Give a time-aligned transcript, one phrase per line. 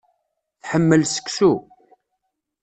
[0.61, 1.53] Tḥemmel seksu.